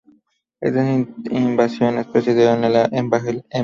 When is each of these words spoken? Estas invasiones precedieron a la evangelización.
Estas 0.61 0.89
invasiones 1.29 2.07
precedieron 2.07 2.63
a 2.63 2.69
la 2.69 2.85
evangelización. 2.91 3.43